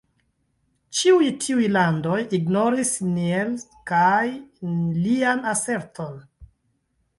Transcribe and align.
Ĉiuj 0.99 1.27
tiuj 1.43 1.67
landoj 1.73 2.17
ignoris 2.39 2.95
Niels 3.11 3.69
kaj 3.93 4.25
lian 5.05 5.47
aserton. 5.55 6.21